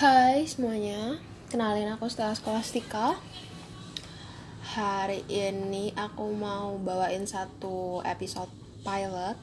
[0.00, 1.20] Hai semuanya,
[1.52, 3.20] kenalin aku Stella Skolastika
[4.72, 8.48] Hari ini aku mau bawain satu episode
[8.80, 9.36] pilot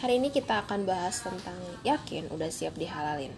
[0.00, 3.36] Hari ini kita akan bahas tentang yakin udah siap dihalalin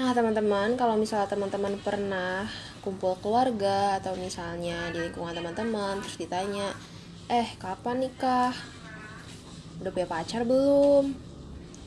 [0.00, 2.48] Nah teman-teman, kalau misalnya teman-teman pernah
[2.80, 6.72] kumpul keluarga Atau misalnya di lingkungan teman-teman Terus ditanya,
[7.28, 8.56] eh kapan nikah?
[9.84, 11.12] Udah punya pacar belum?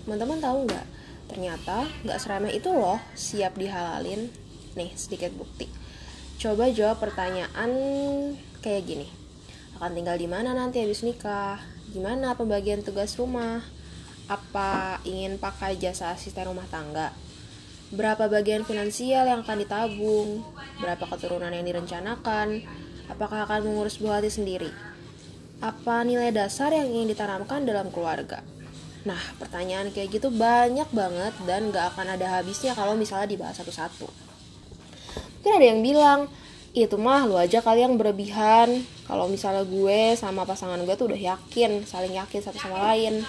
[0.06, 0.95] Teman-teman tahu nggak?
[1.26, 4.30] Ternyata nggak seremeh itu loh siap dihalalin.
[4.78, 5.68] Nih sedikit bukti.
[6.36, 7.72] Coba jawab pertanyaan
[8.60, 9.08] kayak gini.
[9.80, 11.60] Akan tinggal di mana nanti habis nikah?
[11.92, 13.64] Gimana pembagian tugas rumah?
[14.26, 17.14] Apa ingin pakai jasa asisten rumah tangga?
[17.94, 20.42] Berapa bagian finansial yang akan ditabung?
[20.82, 22.66] Berapa keturunan yang direncanakan?
[23.06, 24.74] Apakah akan mengurus buah hati sendiri?
[25.62, 28.42] Apa nilai dasar yang ingin ditanamkan dalam keluarga?
[29.06, 34.10] Nah, pertanyaan kayak gitu banyak banget dan gak akan ada habisnya kalau misalnya dibahas satu-satu.
[35.40, 36.20] Mungkin ada yang bilang,
[36.74, 38.82] itu mah lu aja kali yang berlebihan.
[39.06, 43.22] Kalau misalnya gue sama pasangan gue tuh udah yakin, saling yakin satu sama lain.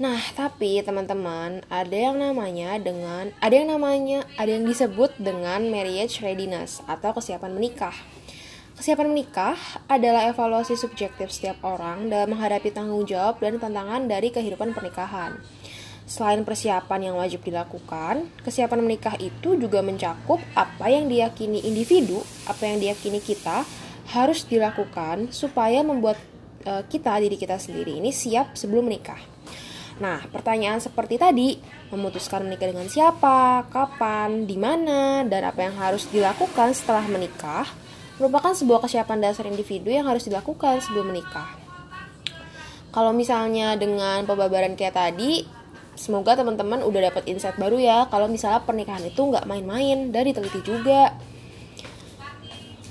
[0.00, 6.18] Nah, tapi teman-teman, ada yang namanya dengan ada yang namanya ada yang disebut dengan marriage
[6.18, 7.94] readiness atau kesiapan menikah.
[8.80, 9.60] Kesiapan menikah
[9.92, 15.36] adalah evaluasi subjektif setiap orang dalam menghadapi tanggung jawab dan tantangan dari kehidupan pernikahan.
[16.08, 22.72] Selain persiapan yang wajib dilakukan, kesiapan menikah itu juga mencakup apa yang diyakini individu, apa
[22.72, 23.68] yang diyakini kita
[24.16, 26.16] harus dilakukan supaya membuat
[26.64, 29.20] e, kita diri kita sendiri ini siap sebelum menikah.
[30.00, 31.60] Nah, pertanyaan seperti tadi,
[31.92, 37.68] memutuskan menikah dengan siapa, kapan, di mana, dan apa yang harus dilakukan setelah menikah
[38.20, 41.48] merupakan sebuah kesiapan dasar individu yang harus dilakukan sebelum menikah.
[42.92, 45.48] Kalau misalnya dengan pembabaran kayak tadi,
[45.96, 50.60] semoga teman-teman udah dapat insight baru ya kalau misalnya pernikahan itu nggak main-main dan diteliti
[50.60, 51.16] juga.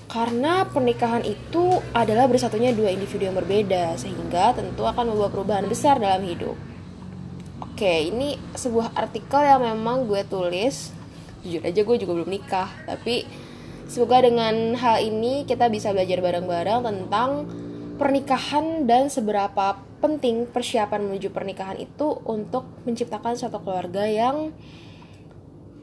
[0.09, 6.02] Karena pernikahan itu adalah bersatunya dua individu yang berbeda, sehingga tentu akan membawa perubahan besar
[6.02, 6.58] dalam hidup.
[7.61, 10.89] Oke, ini sebuah artikel yang memang gue tulis.
[11.45, 13.30] Jujur aja gue juga belum nikah, tapi
[13.89, 17.50] Semoga dengan hal ini kita bisa belajar bareng-bareng tentang
[17.98, 24.54] pernikahan dan seberapa penting persiapan menuju pernikahan itu untuk menciptakan suatu keluarga yang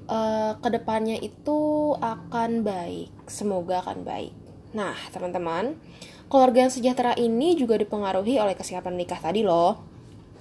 [0.06, 3.11] uh, ke depannya itu akan baik.
[3.27, 4.31] Semoga akan baik.
[4.71, 5.75] Nah, teman-teman,
[6.31, 9.83] keluarga yang sejahtera ini juga dipengaruhi oleh kesiapan nikah tadi loh.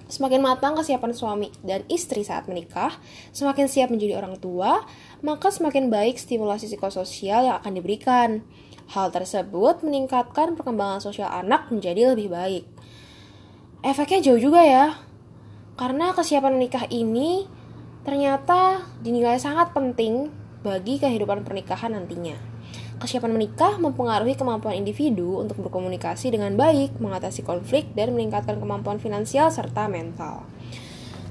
[0.06, 2.94] Semakin matang kesiapan suami dan istri saat menikah,
[3.34, 4.86] semakin siap menjadi orang tua,
[5.24, 8.44] maka semakin baik stimulasi psikososial yang akan diberikan.
[8.92, 12.64] Hal tersebut meningkatkan perkembangan sosial anak menjadi lebih baik.
[13.86, 14.98] Efeknya jauh juga ya,
[15.78, 17.46] karena kesiapan menikah ini
[18.06, 20.30] ternyata dinilai sangat penting
[20.66, 22.38] bagi kehidupan pernikahan nantinya.
[22.96, 29.52] Kesiapan menikah mempengaruhi kemampuan individu untuk berkomunikasi dengan baik, mengatasi konflik, dan meningkatkan kemampuan finansial
[29.52, 30.48] serta mental.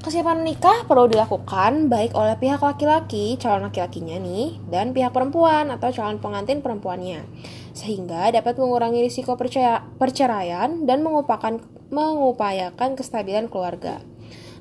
[0.04, 5.88] Kesiapan menikah perlu dilakukan baik oleh pihak laki-laki, calon laki-lakinya nih, dan pihak perempuan atau
[5.96, 7.24] calon pengantin perempuannya,
[7.72, 9.32] sehingga dapat mengurangi risiko
[9.96, 11.56] perceraian dan mengupakan,
[11.88, 14.04] mengupayakan kestabilan keluarga.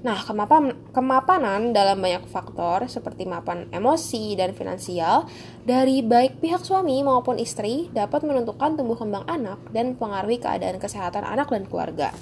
[0.07, 5.27] Nah, kemapan, kemapanan dalam banyak faktor seperti mapan emosi dan finansial
[5.67, 11.27] dari baik pihak suami maupun istri dapat menentukan tumbuh kembang anak dan mempengaruhi keadaan kesehatan
[11.27, 12.15] anak dan keluarga.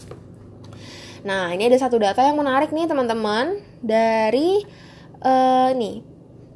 [1.21, 4.65] Nah, ini ada satu data yang menarik nih teman-teman dari
[5.21, 6.01] uh, nih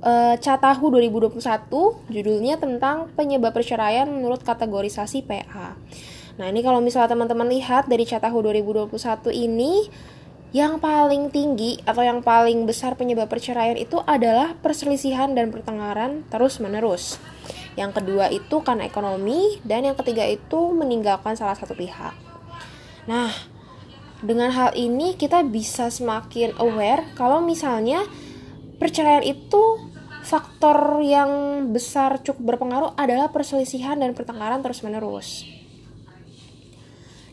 [0.01, 1.37] uh, Catahu 2021
[2.09, 5.77] judulnya tentang penyebab perceraian menurut kategorisasi PA.
[6.35, 8.89] Nah, ini kalau misalnya teman-teman lihat dari Catahu 2021
[9.31, 9.87] ini
[10.55, 17.19] yang paling tinggi atau yang paling besar penyebab perceraian itu adalah perselisihan dan pertengkaran terus-menerus.
[17.75, 22.15] Yang kedua itu karena ekonomi dan yang ketiga itu meninggalkan salah satu pihak.
[23.05, 23.29] Nah,
[24.25, 28.01] dengan hal ini kita bisa semakin aware kalau misalnya
[28.81, 29.93] perceraian itu
[30.25, 31.29] faktor yang
[31.69, 35.45] besar cukup berpengaruh adalah perselisihan dan pertengkaran terus-menerus.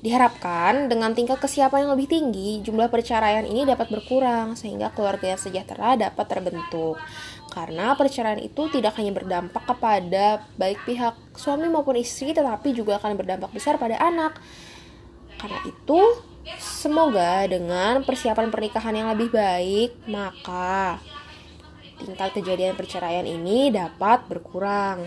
[0.02, 5.38] Diharapkan dengan tingkat kesiapan yang lebih tinggi, jumlah perceraian ini dapat berkurang sehingga keluarga yang
[5.38, 6.98] sejahtera dapat terbentuk.
[7.54, 13.14] Karena perceraian itu tidak hanya berdampak kepada baik pihak suami maupun istri, tetapi juga akan
[13.14, 14.42] berdampak besar pada anak.
[15.38, 16.00] Karena itu,
[16.58, 20.98] semoga dengan persiapan pernikahan yang lebih baik, maka
[22.02, 25.06] tingkat kejadian perceraian ini dapat berkurang.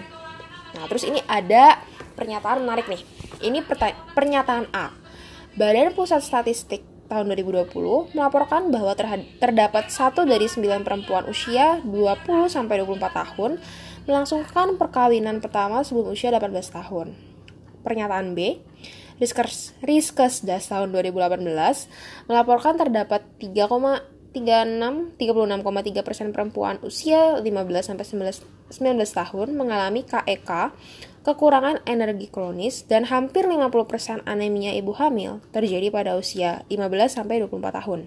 [0.76, 1.80] Nah, terus ini ada
[2.16, 3.04] pernyataan menarik nih.
[3.44, 3.64] Ini
[4.16, 4.96] pernyataan A.
[5.56, 8.96] Badan Pusat Statistik tahun 2020 melaporkan bahwa
[9.40, 13.52] terdapat satu dari sembilan perempuan usia 20 sampai 24 tahun
[14.10, 17.14] melangsungkan perkawinan pertama sebelum usia 18 tahun.
[17.86, 18.58] Pernyataan B,
[19.16, 21.40] Riskes, Riskesdas tahun 2018
[22.28, 24.04] melaporkan terdapat 3,36
[24.36, 27.48] 36,3 persen perempuan usia 15
[27.88, 28.76] sampai 19
[29.08, 30.76] tahun mengalami KEK
[31.26, 38.00] kekurangan energi kronis, dan hampir 50% anemia ibu hamil terjadi pada usia 15-24 tahun.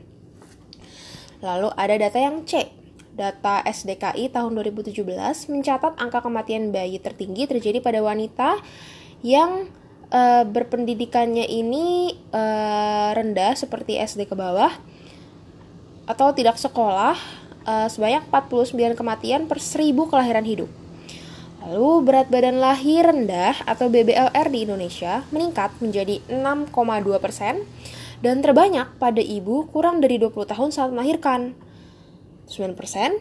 [1.42, 2.70] Lalu ada data yang C.
[3.18, 5.02] Data SDKI tahun 2017
[5.50, 8.62] mencatat angka kematian bayi tertinggi terjadi pada wanita
[9.26, 9.66] yang
[10.12, 14.72] uh, berpendidikannya ini uh, rendah seperti SD ke bawah
[16.08, 17.16] atau tidak sekolah
[17.68, 20.70] uh, sebanyak 49 kematian per 1000 kelahiran hidup.
[21.58, 26.72] Lalu berat badan lahir rendah atau BBLR di Indonesia meningkat menjadi 6,2
[27.20, 27.66] persen
[28.24, 31.52] dan terbanyak pada ibu kurang dari 20 tahun saat melahirkan
[32.48, 33.20] 9 persen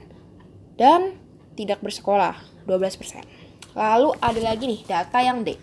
[0.80, 1.18] dan
[1.58, 2.38] tidak bersekolah
[2.70, 3.26] 12 persen.
[3.74, 5.58] Lalu ada lagi nih data yang D.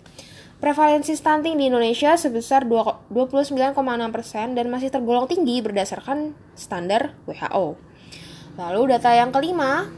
[0.55, 7.75] Prevalensi stunting di Indonesia sebesar 29,6% dan masih tergolong tinggi berdasarkan standar WHO.
[8.55, 9.91] Lalu data yang kelima,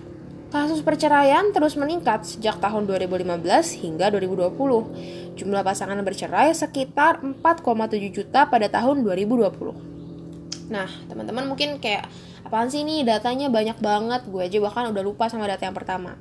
[0.47, 5.35] Kasus perceraian terus meningkat sejak tahun 2015 hingga 2020.
[5.35, 10.71] Jumlah pasangan bercerai sekitar 4,7 juta pada tahun 2020.
[10.71, 12.07] Nah, teman-teman mungkin kayak
[12.47, 14.23] apaan sih ini datanya banyak banget.
[14.31, 16.15] Gue aja bahkan udah lupa sama data yang pertama.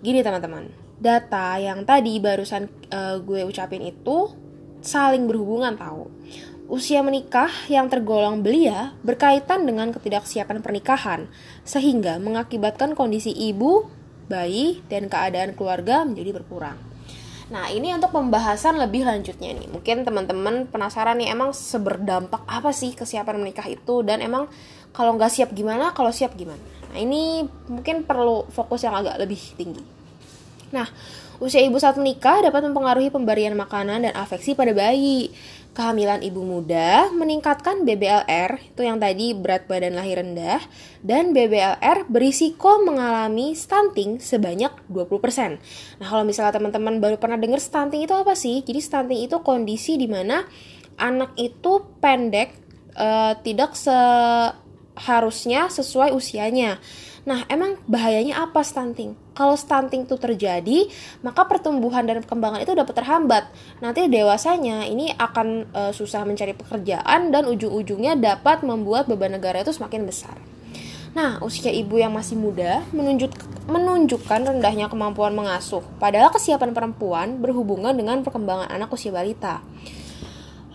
[0.00, 4.30] Gini teman-teman, data yang tadi barusan uh, gue ucapin itu
[4.84, 6.10] saling berhubungan tahu.
[6.64, 11.28] Usia menikah yang tergolong belia berkaitan dengan ketidaksiapan pernikahan,
[11.60, 13.84] sehingga mengakibatkan kondisi ibu,
[14.32, 16.80] bayi, dan keadaan keluarga menjadi berkurang.
[17.52, 19.68] Nah, ini untuk pembahasan lebih lanjutnya nih.
[19.68, 24.00] Mungkin teman-teman penasaran nih, emang seberdampak apa sih kesiapan menikah itu?
[24.00, 24.48] Dan emang
[24.96, 26.64] kalau nggak siap gimana, kalau siap gimana?
[26.88, 29.84] Nah, ini mungkin perlu fokus yang agak lebih tinggi.
[30.74, 30.90] Nah,
[31.38, 35.30] usia ibu saat menikah dapat mempengaruhi pemberian makanan dan afeksi pada bayi
[35.74, 40.62] kehamilan ibu muda meningkatkan BBLR, itu yang tadi berat badan lahir rendah,
[41.02, 45.58] dan BBLR berisiko mengalami stunting sebanyak 20%.
[45.98, 48.62] Nah, kalau misalnya teman-teman baru pernah dengar stunting itu apa sih?
[48.62, 50.46] Jadi stunting itu kondisi di mana
[50.94, 52.54] anak itu pendek,
[52.94, 56.78] uh, tidak seharusnya sesuai usianya.
[57.24, 59.16] Nah, emang bahayanya apa stunting?
[59.32, 60.92] Kalau stunting itu terjadi,
[61.24, 63.44] maka pertumbuhan dan perkembangan itu dapat terhambat.
[63.80, 69.72] Nanti dewasanya ini akan e, susah mencari pekerjaan dan ujung-ujungnya dapat membuat beban negara itu
[69.72, 70.36] semakin besar.
[71.16, 73.32] Nah, usia ibu yang masih muda menunjuk,
[73.72, 79.64] menunjukkan rendahnya kemampuan mengasuh, padahal kesiapan perempuan berhubungan dengan perkembangan anak usia balita.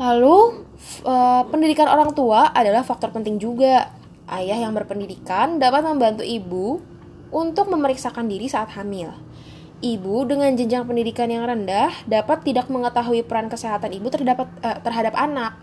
[0.02, 0.66] Lalu,
[1.06, 1.16] e,
[1.46, 3.99] pendidikan orang tua adalah faktor penting juga
[4.30, 6.78] Ayah yang berpendidikan dapat membantu ibu
[7.34, 9.10] untuk memeriksakan diri saat hamil.
[9.80, 15.18] Ibu dengan jenjang pendidikan yang rendah dapat tidak mengetahui peran kesehatan ibu terhadap, eh, terhadap
[15.18, 15.58] anak.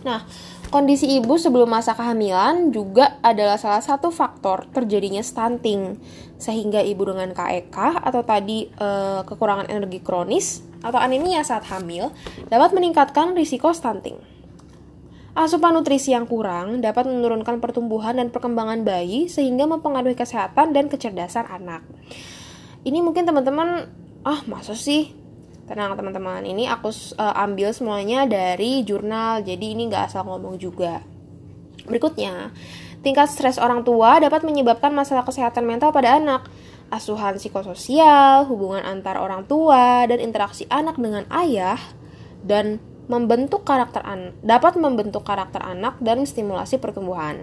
[0.00, 0.24] Nah,
[0.72, 6.00] kondisi ibu sebelum masa kehamilan juga adalah salah satu faktor terjadinya stunting,
[6.40, 12.08] sehingga ibu dengan KEK atau tadi eh, kekurangan energi kronis atau anemia saat hamil
[12.48, 14.39] dapat meningkatkan risiko stunting.
[15.40, 21.48] Asupan nutrisi yang kurang dapat menurunkan pertumbuhan dan perkembangan bayi sehingga mempengaruhi kesehatan dan kecerdasan
[21.48, 21.80] anak.
[22.84, 23.88] Ini mungkin teman-teman,
[24.20, 25.16] ah masa sih?
[25.64, 31.00] Tenang teman-teman, ini aku uh, ambil semuanya dari jurnal, jadi ini nggak asal ngomong juga.
[31.88, 32.52] Berikutnya,
[33.00, 36.52] tingkat stres orang tua dapat menyebabkan masalah kesehatan mental pada anak.
[36.92, 41.80] Asuhan psikososial, hubungan antar orang tua, dan interaksi anak dengan ayah
[42.44, 42.76] dan
[43.10, 47.42] membentuk karakter an dapat membentuk karakter anak dan stimulasi pertumbuhan.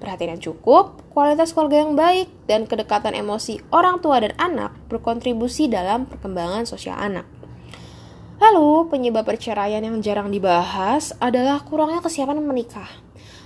[0.00, 5.68] Perhatian yang cukup, kualitas keluarga yang baik, dan kedekatan emosi orang tua dan anak berkontribusi
[5.68, 7.28] dalam perkembangan sosial anak.
[8.40, 12.88] Lalu, penyebab perceraian yang jarang dibahas adalah kurangnya kesiapan menikah.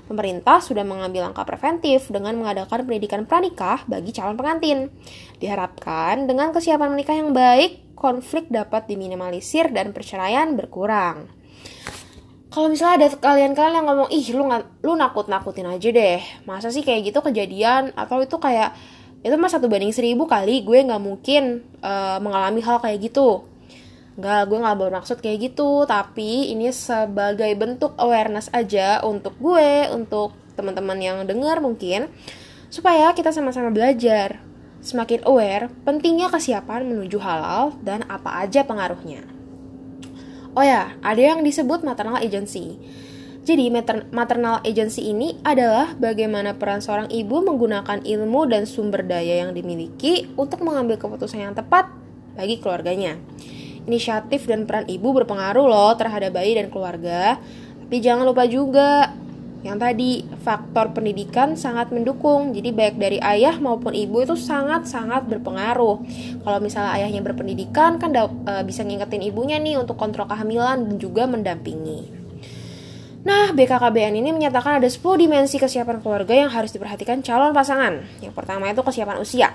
[0.06, 4.88] Pemerintah sudah mengambil langkah preventif dengan mengadakan pendidikan pranikah bagi calon pengantin.
[5.42, 11.35] Diharapkan dengan kesiapan menikah yang baik, konflik dapat diminimalisir dan perceraian berkurang
[12.56, 14.48] kalau misalnya ada kalian-kalian yang ngomong ih lu
[14.80, 16.24] lu nakut-nakutin aja deh.
[16.48, 17.92] Masa sih kayak gitu kejadian?
[17.92, 18.72] Atau itu kayak
[19.20, 23.44] itu mah satu banding seribu kali gue nggak mungkin uh, mengalami hal kayak gitu.
[24.16, 25.84] Nggak gue nggak bermaksud kayak gitu.
[25.84, 32.08] Tapi ini sebagai bentuk awareness aja untuk gue untuk teman-teman yang dengar mungkin
[32.72, 34.40] supaya kita sama-sama belajar.
[34.80, 39.35] Semakin aware pentingnya kesiapan menuju halal dan apa aja pengaruhnya
[40.56, 42.80] Oh ya, ada yang disebut maternal agency.
[43.44, 43.68] Jadi
[44.10, 50.32] maternal agency ini adalah bagaimana peran seorang ibu menggunakan ilmu dan sumber daya yang dimiliki
[50.34, 51.92] untuk mengambil keputusan yang tepat
[52.34, 53.20] bagi keluarganya.
[53.86, 57.38] Inisiatif dan peran ibu berpengaruh loh terhadap bayi dan keluarga.
[57.86, 59.14] Tapi jangan lupa juga
[59.66, 66.06] yang tadi faktor pendidikan sangat mendukung jadi baik dari ayah maupun ibu itu sangat-sangat berpengaruh
[66.46, 71.26] kalau misalnya ayahnya berpendidikan kan uh, bisa ngingetin ibunya nih untuk kontrol kehamilan dan juga
[71.26, 72.16] mendampingi
[73.26, 78.06] Nah, BKKBN ini menyatakan ada 10 dimensi kesiapan keluarga yang harus diperhatikan calon pasangan.
[78.22, 79.50] Yang pertama itu kesiapan usia.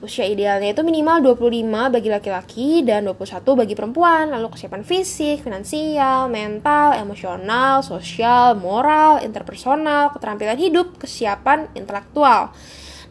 [0.00, 4.32] Usia idealnya itu minimal 25 bagi laki-laki dan 21 bagi perempuan.
[4.32, 12.48] Lalu kesiapan fisik, finansial, mental, emosional, sosial, moral, interpersonal, keterampilan hidup, kesiapan intelektual.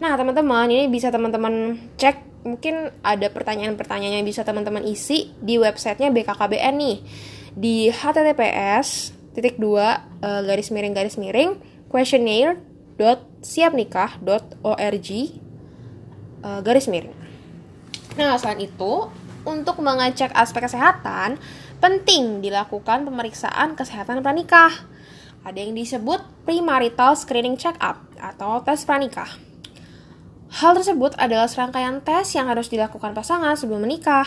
[0.02, 6.10] Nah, teman-teman, ini bisa teman-teman cek mungkin ada pertanyaan-pertanyaan yang bisa teman-teman isi di websitenya
[6.10, 6.98] BKKBN nih
[7.52, 11.60] di https titik dua uh, garis miring garis miring
[11.92, 12.56] questionnaire
[12.96, 13.28] dot
[16.44, 17.16] uh, garis miring.
[18.20, 19.08] Nah, selain itu,
[19.48, 21.40] untuk mengecek aspek kesehatan,
[21.80, 24.72] penting dilakukan pemeriksaan kesehatan pranikah.
[25.48, 29.32] Ada yang disebut premarital screening check-up atau tes pranikah.
[30.50, 34.26] Hal tersebut adalah serangkaian tes yang harus dilakukan pasangan sebelum menikah.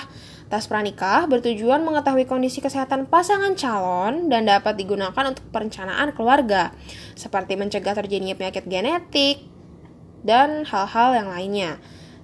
[0.48, 6.70] Tes pranikah bertujuan mengetahui kondisi kesehatan pasangan calon dan dapat digunakan untuk perencanaan keluarga,
[7.18, 9.42] seperti mencegah terjadinya penyakit genetik
[10.22, 11.82] dan hal-hal yang lainnya.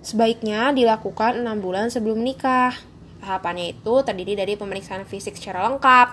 [0.09, 2.73] Sebaiknya dilakukan 6 bulan sebelum menikah.
[3.21, 6.09] Tahapannya itu terdiri dari pemeriksaan fisik secara lengkap.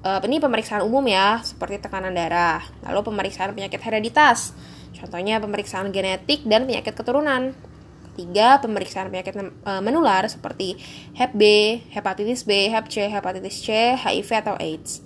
[0.00, 2.64] Uh, ini pemeriksaan umum ya, seperti tekanan darah.
[2.80, 4.56] Lalu pemeriksaan penyakit hereditas.
[4.96, 7.52] Contohnya pemeriksaan genetik dan penyakit keturunan.
[8.16, 10.80] Ketiga, pemeriksaan penyakit uh, menular seperti
[11.12, 15.04] Hep B, hepatitis B, Hep C, hepatitis C, HIV atau AIDS.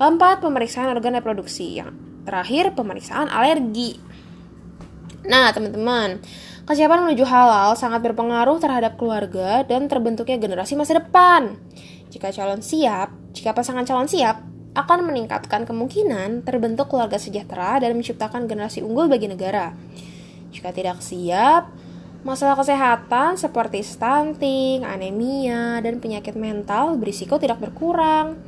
[0.00, 1.84] Keempat, pemeriksaan organ reproduksi.
[1.84, 4.00] Yang terakhir, pemeriksaan alergi.
[5.28, 6.18] Nah, teman-teman,
[6.62, 11.58] Kesiapan menuju halal sangat berpengaruh terhadap keluarga dan terbentuknya generasi masa depan.
[12.06, 14.46] Jika calon siap, jika pasangan calon siap,
[14.78, 19.74] akan meningkatkan kemungkinan terbentuk keluarga sejahtera dan menciptakan generasi unggul bagi negara.
[20.54, 21.66] Jika tidak siap,
[22.22, 28.38] masalah kesehatan seperti stunting, anemia, dan penyakit mental berisiko tidak berkurang.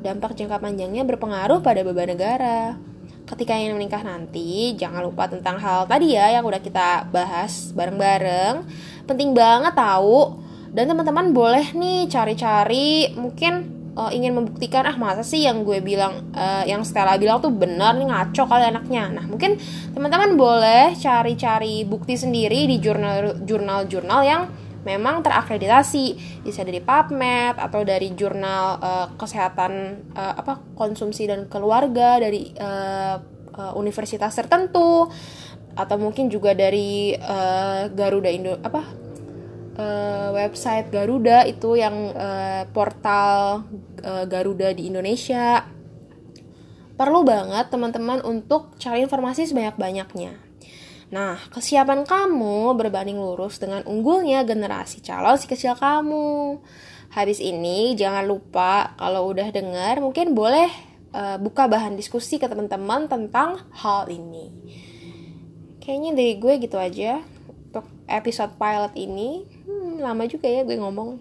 [0.00, 2.87] Dampak jangka panjangnya berpengaruh pada beban negara
[3.28, 8.64] ketika ingin menikah nanti jangan lupa tentang hal tadi ya yang udah kita bahas bareng-bareng.
[9.04, 10.48] Penting banget tahu.
[10.68, 16.30] Dan teman-teman boleh nih cari-cari mungkin uh, ingin membuktikan ah masa sih yang gue bilang
[16.36, 19.10] uh, yang Stella bilang tuh benar nih ngaco kali anaknya.
[19.10, 19.58] Nah mungkin
[19.96, 24.42] teman-teman boleh cari-cari bukti sendiri di jurnal jurnal-jurnal yang
[24.82, 26.06] memang terakreditasi.
[26.42, 29.72] Bisa dari PubMed atau dari jurnal uh, kesehatan
[30.14, 33.16] uh, apa konsumsi dan keluarga dari uh,
[33.54, 35.10] uh, universitas tertentu
[35.78, 38.82] atau mungkin juga dari uh, Garuda Indo apa
[39.78, 43.62] uh, website Garuda itu yang uh, portal
[44.02, 45.62] uh, Garuda di Indonesia.
[46.98, 50.47] Perlu banget teman-teman untuk cari informasi sebanyak-banyaknya
[51.08, 56.60] Nah, kesiapan kamu berbanding lurus dengan unggulnya generasi calon si kecil kamu.
[57.08, 60.68] Habis ini jangan lupa kalau udah dengar mungkin boleh
[61.16, 64.52] uh, buka bahan diskusi ke teman-teman tentang hal ini.
[65.80, 69.48] Kayaknya dari gue gitu aja untuk episode pilot ini.
[69.64, 71.16] Hmm, lama juga ya gue ngomong.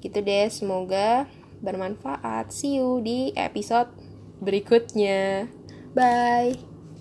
[0.00, 1.28] Gitu deh, semoga
[1.60, 2.48] bermanfaat.
[2.56, 3.92] See you di episode
[4.40, 5.44] berikutnya.
[5.92, 6.69] Bye.